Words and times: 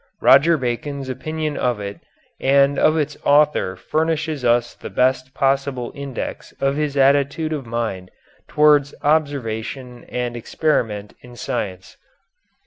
Roger 0.19 0.57
Bacon's 0.57 1.09
opinion 1.09 1.55
of 1.57 1.79
it 1.79 1.99
and 2.39 2.79
of 2.79 2.97
its 2.97 3.15
author 3.23 3.75
furnishes 3.75 4.43
us 4.43 4.73
the 4.73 4.89
best 4.89 5.35
possible 5.35 5.91
index 5.93 6.53
of 6.59 6.75
his 6.75 6.97
attitude 6.97 7.53
of 7.53 7.67
mind 7.67 8.09
towards 8.47 8.95
observation 9.03 10.03
and 10.09 10.35
experiment 10.35 11.13
in 11.21 11.35
science. 11.35 11.97